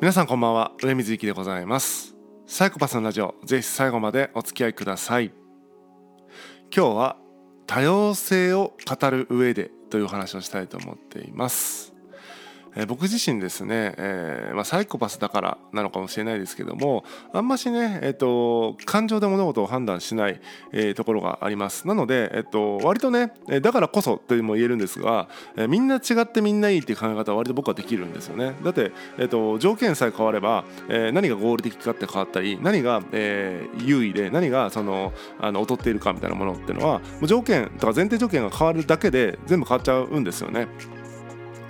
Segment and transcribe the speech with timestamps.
[0.00, 0.70] 皆さんこんばんは。
[0.80, 2.14] 上水幸でございます。
[2.46, 5.32] サイコパスのラジオぜひ最後までお付き合いください。
[6.72, 7.16] 今日は
[7.66, 11.97] 多様性を語る上でという話をしたいと思っています。
[12.78, 20.40] えー、僕自身ですね、えー、まあ、サイコパスだからなのかもしれないですけどもあんましね、えーと、感情で物事を判断しない、
[20.72, 40.68] えー、ところがありますなので、えーと、割とねだからこそとも言えるんですが、えみんな違ってみんないいっていう考え方は割と僕はできるんですよねだって、えーと、条件さえ変われば、え何が合理的かって変わったり何が、え優位で何がそのあの劣っているかみたいなものっていうのはもう条件とか前提条件が変わるだけで全部変わっちゃうんですよね。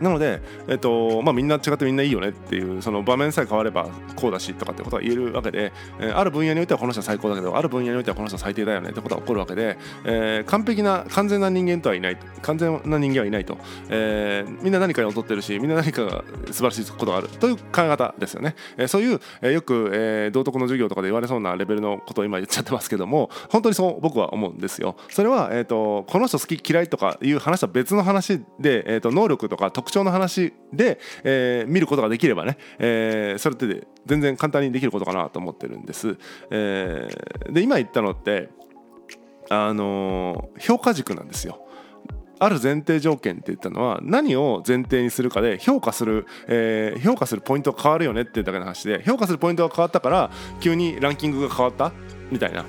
[0.01, 13.59] なので、えっとまあ、みんな違ってみんないいよねっていうその場面さえ変わればこうだしとかってことは言えるわけで、え、ある分野においてはこの人は最高だけどある分野においてはこの人は最低だよねってことが起こるわけで、えー、完璧な完全な人間とはいない完全な人間はいないと、
[13.89, 24.97] えー、みんな何かに劣ってるしみんな何かが素晴らしいことがあるという考え方ですよね、えー、そういう、え、よく、え、道徳の授業とかで言われそうなレベルのことを今言っちゃってますけども本当にそう僕は思うんですよ。
[25.11, 36.19] それは、えーと、この人好き嫌いとかいう話とは別の話で、えーと能力とか特徴の話で、えー、見ることができればね、えー、それって全然簡単にできることかなと思ってるんです。
[36.50, 38.50] えー、で今言ったのって
[39.48, 41.64] あのー、評価軸なんですよ。
[42.39, 51.92] ある前提条件って言ったのは何を前提にするかで評価する、えー、評価するポイントが変わるよねっていうだけの話で評価するポイントが変わったから急にランキングが変わった
[52.31, 52.64] みたいな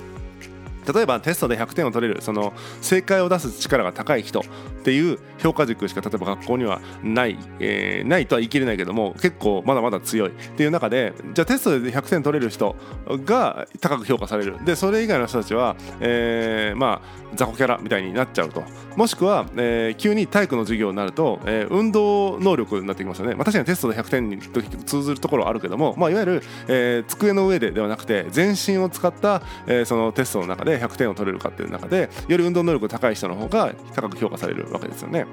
[0.92, 4.42] 例えばテストで100点を取れるその正解を出す力が高い人っ
[4.82, 10.30] ていう評価軸しか例えば学校にはない、えー、ないとは言い切れないけども結構まだまだ強い。
[10.30, 12.76] っていう中でじゃあテストで100点取れる人
[13.24, 14.58] が高く評価される。
[14.64, 18.62] でそれ以外の人たちは、えー、まあ雑魚キャラみたいになっちゃうと。
[18.96, 35.26] もしくは、えー、急に体育の授業になると、えー、運動能力になってきますよね、まあ、確かにテストで100点に通ずるところはあるけども、まあ、いわゆる、えー、机の上でではなくて全身を使った、えー、そのテストの中で100点を取れるかっていう中でより運動能力高い人の方が高く評価されるわけですよね。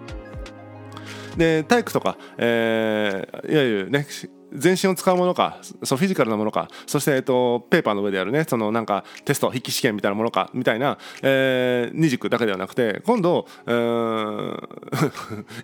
[1.37, 4.07] で体育とか、えー、いわゆるね
[4.53, 14.67] 全身を使うものかそうフィジカルなものかそして、えっと、ペーパーの上でやるねそのなんかテスト筆記試験みたいなものかみたいな、えー、二軸だけではなくて今度、えー、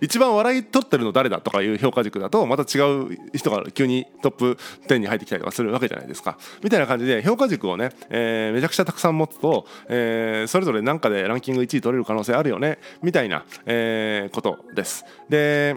[0.00, 4.58] 一番笑い取ってるの誰だとかいう評価軸だとまた違う人が急にトップ
[4.88, 15.04] 10に入ってきたりとかするわけじゃないですかみたいな感じで評価軸をね、えー、めちゃくちゃたくさん持つと、えー、それぞれ何かでランキング1位取れる可能性あるよねみたいな、えー、ことです。
[15.28, 15.76] で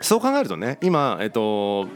[0.00, 1.86] そう考えるとね今、えっと、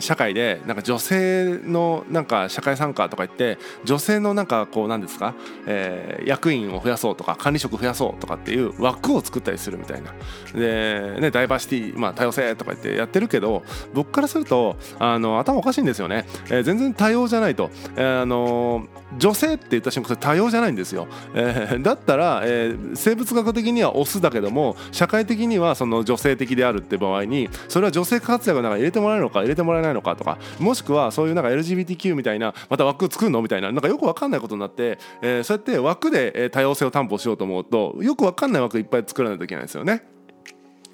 [0.00, 5.34] 社会でなんか女性のなんか社会参加とか言って女性のなんかこうなんですか、
[5.66, 10.12] えー、役員を増やそうとか管理職増やそうとかっていう枠を作ったりするみたいな。
[10.54, 13.62] で、ね、ダイバーシティ、まあ、多様性とか言ってやってるけど
[13.94, 29.77] 僕からするとあの頭おかしいんですよね、えー、全然多様じゃないと、えー、あの女性って言った瞬間多様じゃないんですよ、えー、だったら、えー、生物学的にはオスだけども社会的にはその女性的であるって場合にそれは女性活躍の中に入れてもらえるのか入れてもらえるのか。
[29.82, 40.17] ないのかとかもしくはそういうなんか LGBTQ みたいなまた枠作るのみたいななんかよく分かんないことになって、えー、そうやって枠で多様性を担保しようと思うとよく分かんない枠いっぱい作らないといけないですよね。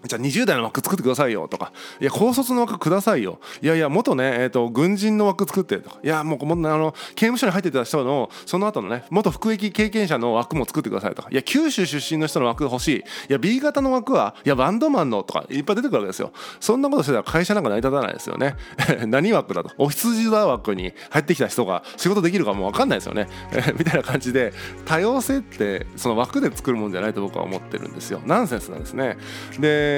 [0.06, 3.38] じゃあ20代の枠作ってくださいよとか、いや、高卒の枠くださいよ。
[3.62, 12.96] いやいや、元ね、えっ、ー、と、軍人の枠作ってとか、いや、もう、もあの、刑務所に入ってた人の、その後のね、元服役経験者の枠も作ってくださいとか、いや、九州出身の人の枠欲しい。
[12.98, 16.32] いや、B 型の枠は、いや、バンドマンのとか、いっぱい出てくるわけですよ。
[16.60, 18.56] そんなことしてたら会社なんか成り立たないですよね。
[19.06, 19.70] 何枠だと。
[19.78, 23.28] オフィス時代枠に入ってきた人が仕事できるかもわかんないですよね。
[23.78, 24.52] みたいな感じで、
[24.84, 28.20] 多様性って、その枠で作るもんじゃないと僕は思ってるんですよ。
[28.26, 29.16] ナンセンスなんですね。
[29.58, 29.93] で、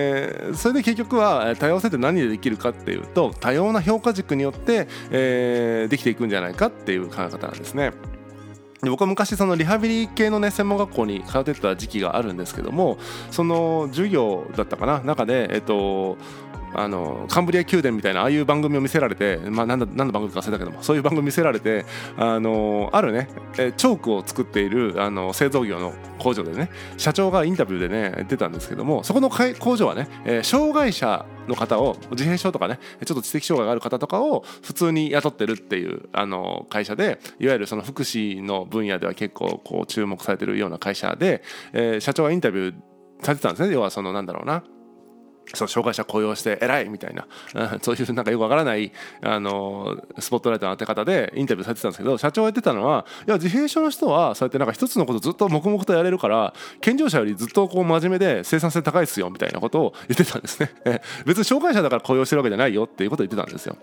[0.54, 7.92] それで結局は多様性って何でできるかっていうと多様な評価軸によって、えー、できていくんじゃないかっていう考え方なんですね。
[8.82, 12.98] で僕は昔そのリハビリ系のね専門学校に通ってた時期があるんですけども
[13.30, 16.18] その授業だったかな中でえっと
[16.74, 21.84] あのカンブリア宮殿みたいなああいう番組を見せられて、まあ、なんだ何の番組か忘れたけどもそういう番組見せられて
[22.16, 41.42] あのあるねチョークを作っているあの製造業の工場でね社長がインタビューでね出たんですけどもそこの工場はね、えー、障害者の方を自閉症とかねちょっと知的障害がある方とかを普通に雇ってるっていうあの会社でいわゆるその福祉の分野では結構こう注目されてるような会社で、
[41.72, 42.74] えー、社長がインタビュー
[43.22, 43.72] されてたんですね。
[43.72, 44.62] 要はそのなんだろうな。
[45.54, 60.70] そう障害者雇用して偉いみたいな、うん、そういうなんかよくわからないあのスポットライトの当て方でインタビューされてたんですけど社長が言ってたのはいや自閉症の人はそうやってなんか一つのことずっと黙々とやれるから健常者よりずっとこう真面目で生産性高いっすよみたいなことを言ってたんですね。
[61.25, 63.76] 別に障害者だから雇用してるわけじゃないよっていうことを言ってたんですよ。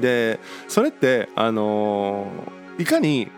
[0.00, 0.38] で
[0.68, 3.28] それってあのー、いかに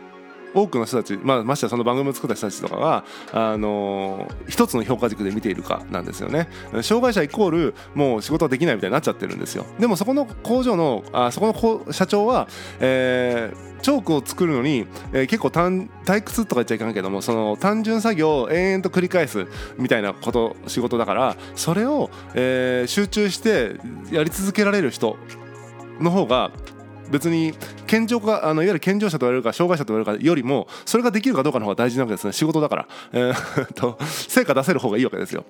[0.54, 6.48] 多くの人たち、まあ、ましてやその番組を作った人たちとかが、あのー、一つの評価軸で見ているかなんですよね。
[6.82, 9.64] 障害者イコールもう仕事はできないみたいになっちゃってるんですよ。
[9.78, 12.48] でもそこの工場のあそこの社長は、
[12.80, 19.46] えーチョークを作るのに、えー、結構退屈とか言っちゃいかんけどもその単純作業を延々と繰り返す
[19.78, 23.76] みたいなこと仕事だからそれを、えー、集中して
[24.10, 25.16] やり続けられる人
[26.00, 26.50] の方が
[27.10, 27.55] 別に
[27.87, 35.44] 健常化あのいわゆる健常者と言われるか障害者と言われるかよりもそれができるかどうかの方が大事なわけですね仕事だから、えー、と成果出せる方がいいわけですよ。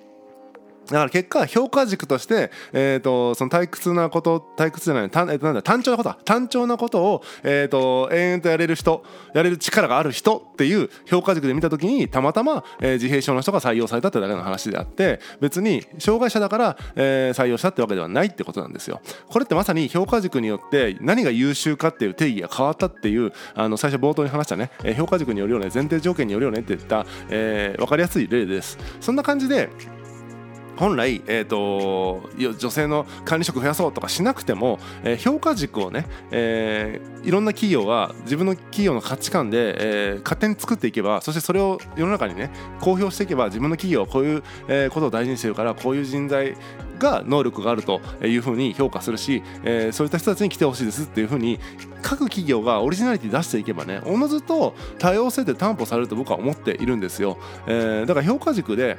[0.88, 9.04] だから結果評価軸として、えーと、その退屈なこと退屈じゃない単,、えー、となんだ単調なこと単調なことを、えーと、延々とやれる人
[9.34, 19.00] やれる力がある人っていう評価軸で見た時にたまたま、えー、自閉症の人が採用されたってだけの話であって別に障害者だから、えー、採用したってわけではないってことなんですよ。
[19.28, 28.78] これってまさに評価軸によって何が優秀かっていう定義が変わったっていうあの最初冒頭に話したね、えー、評価軸によるよね前提条件によるよねって言った、えー、分かりやすい例です。
[29.00, 29.68] そんな感じで
[30.78, 46.54] 本来、えーと、女性の管理職増やそうとかしなくても、えー、評価軸をね、えー、いろんな企業が自分の企業の価値観で、えー、勝手に作っていけばそしてそれを世の中にね公表していけば自分の企業はこういう、え、ことを大事にしてるからこういう人材
[46.98, 51.58] が能力があるというふうに評価するし、えー、そういった人たちに来てほしいですっていうふうに
[52.02, 58.96] 各企業がオリジナリティ出していけばねおのずと多様性って担保されると僕は思っているんですよ、えー、だから評価軸で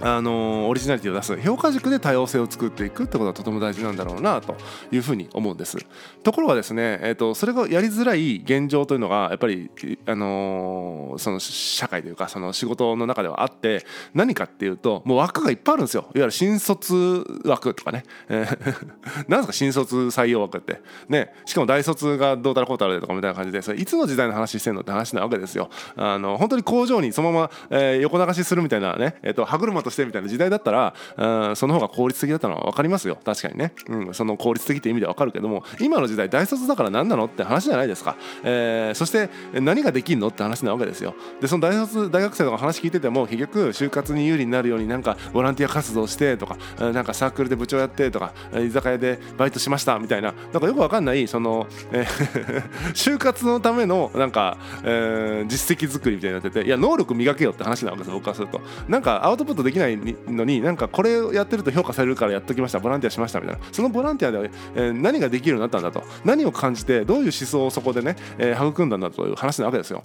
[0.00, 4.56] あのオリジナリティを出す評価軸で多様性を作っていくってことはとても大事なんだろうなと
[4.92, 5.78] いうふうに思うんです。
[6.22, 9.70] ところがですね、えーと、それがやりづらい現状というのがやっぱり、
[10.04, 16.02] あのー、その社会というかその仕事の中ではあって何かっていうともう枠がいっぱいあるんですよ。
[16.02, 20.82] いわゆる新卒枠とかね、えー、なんですか新卒採用枠って。
[21.08, 21.32] ね。
[21.46, 25.70] しかも大卒がどうたらこうたらでとかみたいな感じでそれいつの時代の話してんのって話なわけですよ。
[25.96, 33.18] あの本当に工場にそのまま、えー、横流しするみたいなね、えーと歯車としてみたいな時代だったら、うん、その方が効率的だったのは分かりますよ。
[33.24, 39.30] 確かにね、うん、その効率的って意味では分かるけども今の時代大卒だから何なのって話じゃないですか、えー、そして
[39.60, 41.14] 何ができんのって話なわけですよ。
[41.40, 50.34] でその大卒大学生とか話聞いてても結局就活に有利になるようになんかボランティア活動してとかなんかサークルで部長やってとか居酒屋でバイトしましたみたいな。
[50.52, 52.16] なんかよく分かんないその、えー
[52.94, 58.60] 就活のためのなんか、えー、実績作りみたいになってていや能力磨けよって話なわけです僕からすると。
[58.88, 59.96] なんかアウトプットできない
[60.28, 70.04] のになんかこれをやってると評価されるからやっときましたボランティアしましたみたいなそのボランティアで、え、何ができるようになったんだと何を感じてどういう思想をそこでね、え、育んだんだという話なわけですよ。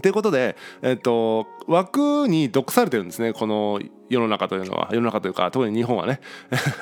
[0.00, 3.80] ということで、えっと、枠に毒されてるんですねこの
[4.12, 6.20] 世の中というのは世の中というか特に日本はね。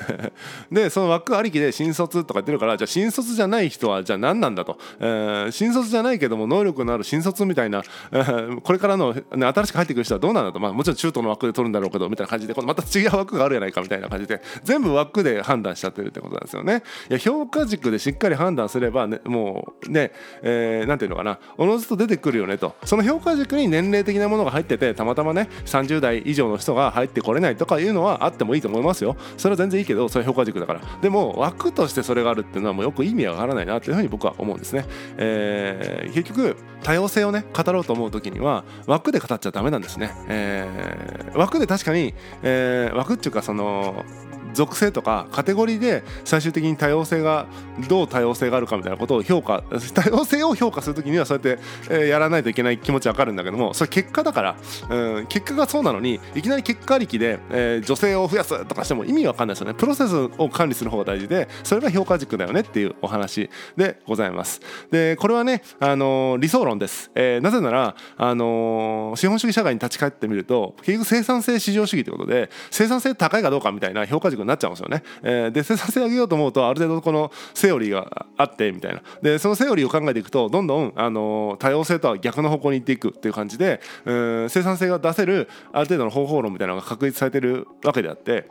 [0.71, 14.41] でその枠ありきで新卒とか言ってるからじゃあ新卒じゃない人はじゃあ何なんだと、えー、新卒じゃないけども能力のある新卒みたいな、えー、これからの、ね、新しく入ってくる人はどうなんだと、まあ、もちろん中途の枠で取るんだろうけどみたいな感じでこのまた違う枠があるやないかみたいな感じで。
[14.63, 16.83] 全部枠で判断しちゃってるってことなんですよね。
[17.09, 20.11] いや評価軸でしっかり判断すれば、ね、もうね、
[20.41, 21.39] えー、なんていうのかな。
[21.57, 22.75] おのずと出てくるよねと。
[22.83, 29.15] その評価軸に年齢的なものが入っててたまたまね30代以上の人が入ってこれないとかいうのはあってもいいと思いますよ。
[29.37, 30.81] それは全然いいけどそれ評価軸だから。
[31.01, 34.85] でも枠としてそれがあるっていうのはもうよく意味がわからないなっていうふうに僕は思うんですね、
[35.17, 42.13] えー、結局多様性をね語ろうと思う時には枠で語っちゃダメなんですね、えー、枠で確かに、
[42.43, 44.03] えー、枠っていうかその
[44.53, 47.45] 属性とかカテゴリーで最終的に多様性が
[47.87, 54.55] どう多様性があるかみたいなことを評価 多様性を評価するときにはそうやって、えー、やらないといけない気持ちわかるんだけどもそれ結果だから、
[54.89, 59.73] うん、結果がそうなのにいきなり結果ありきで、えー、女性を増やすとかしても意味わかんないですよね。
[59.73, 64.61] プロセスを管理する方が大事でそれが評価軸だよねっていうお話でございます。
[64.91, 75.03] でこれはね、あの、理想論です、えー、なぜなら、あの、資本主義社会に立ち返ってみると結局生産性至上主義ということで生産性高いかどうかみたいな評価軸くなっちゃうんですよね。
[75.23, 84.13] えー、で生産性上げようと思うとある程度このセオリーがあってみたいなでそのセオリーを考えていくとどんどん、あの多様性とは逆の方向に行っていくっていう感じで、う
[84.45, 88.49] ん、生産性が出せるある程度の方法論みたいなのが確立されてるわけであって。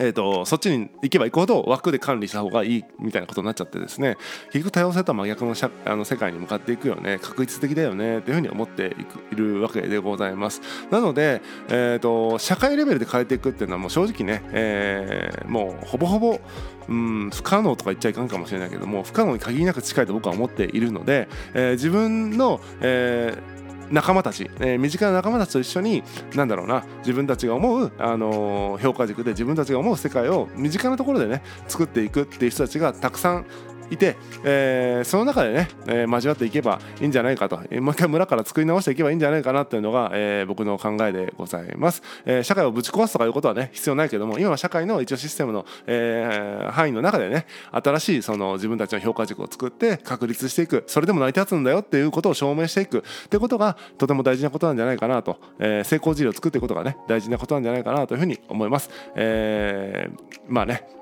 [0.00, 4.16] えーと、そっちに行けば行くほど枠で管理した方がいいみたいなことになっちゃってですね。
[4.46, 7.18] 結局多様性とは真逆の社あの世界に向かっていくよね。
[7.20, 10.62] 確率的だよねというふうに思っていくいるわけでございます。
[10.90, 16.40] なので、えーと、社会レベルで変えていくっていうのはもう正直ね、えー、もうほぼほぼ
[16.88, 23.59] うん不可能とか言っちゃいかんかもしれないけども不可能に限りなく近いと僕は思っているので、えー、自分の、えー
[23.90, 26.02] 仲間たち、えー、身近な仲間たちと一緒に
[26.34, 33.46] なんだろうな自分たちが思う、あのー、評価軸で自分たちが思う世界を身近なところでね作っていくっていう人たちがたくさん
[33.90, 50.84] いて、えー、その中でね、えー、交わっていけばいいんじゃないかと、えー、もう一回村から作り直していけばいいんじゃないかなっていうのが、えー、僕の考えでございます、えー、社会をぶち壊すとかいうことはね必要ないけども今は社会の一応システムの、えー、範囲の中でね新しいその自分たちの評価軸を作って確立していく。
[50.86, 52.98] それでも成り立つんだよっていうことを証明していく。
[52.98, 60.99] ってことがとても大事なことなんじゃないかなと、えー、成功事例を作っていくことがね大事なことなんじゃないかなというふうに思います、えー、まあね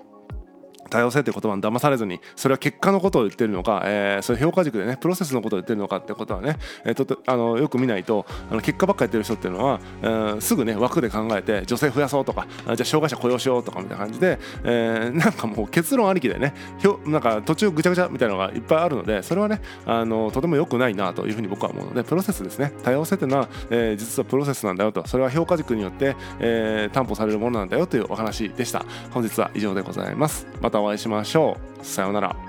[0.89, 16.55] 多様性っていう言葉に騙されずにそれは結果のことを言ってるのか、えー、それ評価軸でねプロセスのことを言ってるのかってことはね、えー、ととあのよく見ないとあの結果ばっかやってる人っていうのは、えー、すぐね枠で考えて女性増やそうとかじゃあ障害者雇用しようとかみたいな感じで、えー、なんかもう結論ありきでね
[17.07, 22.73] なんか途中ぐちゃぐちゃみたいなのがいっぱいあるのでそれはねあのとても良くないなというふうに僕は思うのでプロセスですね。
[22.83, 25.07] 多様性っていうのは、えー、実はプロセスなんだよと。
[25.07, 28.85] それは評価軸によって、えー、担保されるものなんだよというお話でした。
[29.11, 30.47] 本日は以上でございます。
[30.61, 31.85] またお会いしましょう。
[31.85, 32.48] さようなら。